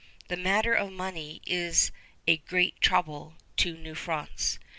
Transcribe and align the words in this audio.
The 0.29 0.35
matter 0.35 0.73
of 0.73 0.91
money 0.91 1.43
is 1.45 1.91
a 2.25 2.37
great 2.37 2.81
trouble 2.81 3.35
to 3.57 3.77
New 3.77 3.93
France. 3.93 4.57